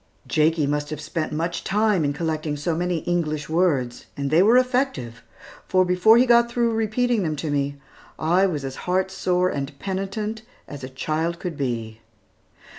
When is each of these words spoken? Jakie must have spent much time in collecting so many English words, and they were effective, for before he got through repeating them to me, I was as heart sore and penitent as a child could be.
Jakie 0.25 0.65
must 0.65 0.89
have 0.89 0.99
spent 0.99 1.31
much 1.31 1.63
time 1.63 2.03
in 2.03 2.11
collecting 2.11 2.57
so 2.57 2.75
many 2.75 3.01
English 3.05 3.47
words, 3.47 4.07
and 4.17 4.31
they 4.31 4.41
were 4.41 4.57
effective, 4.57 5.21
for 5.67 5.85
before 5.85 6.17
he 6.17 6.25
got 6.25 6.49
through 6.49 6.73
repeating 6.73 7.21
them 7.21 7.35
to 7.35 7.51
me, 7.51 7.75
I 8.17 8.47
was 8.47 8.65
as 8.65 8.75
heart 8.89 9.11
sore 9.11 9.49
and 9.49 9.77
penitent 9.77 10.41
as 10.67 10.83
a 10.83 10.89
child 10.89 11.37
could 11.37 11.55
be. 11.55 12.01